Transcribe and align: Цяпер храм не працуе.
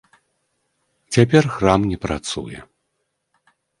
Цяпер 1.17 1.43
храм 1.57 1.81
не 1.91 1.97
працуе. 2.07 2.59